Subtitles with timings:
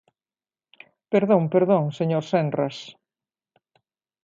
[1.11, 2.77] Perdón, perdón, señor Senras.